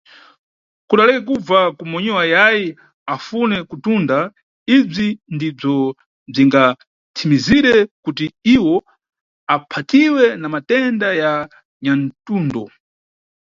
[0.87, 2.67] Kuti aleke kubva kumonyiwa ayayi
[3.15, 4.17] afune kutunda,
[4.75, 5.75] ibzi ndibzo
[6.31, 8.25] bzingathimizire kuti
[8.55, 8.75] iwo
[9.55, 11.31] aphatiwe na matenda ya
[11.83, 12.63] nyathundo.